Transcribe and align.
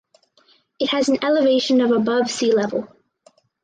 It 0.79 0.89
has 0.89 1.09
an 1.09 1.23
elevation 1.23 1.79
of 1.79 1.91
above 1.91 2.31
sea 2.31 2.51
level. 2.51 2.87